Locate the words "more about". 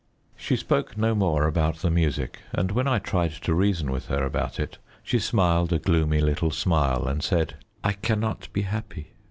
1.13-1.75